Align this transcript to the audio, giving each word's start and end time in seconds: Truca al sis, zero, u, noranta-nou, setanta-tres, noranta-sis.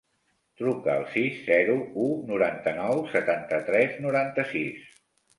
Truca 0.59 0.93
al 0.99 1.03
sis, 1.15 1.35
zero, 1.49 1.75
u, 2.05 2.07
noranta-nou, 2.31 3.03
setanta-tres, 3.11 3.93
noranta-sis. 4.07 4.89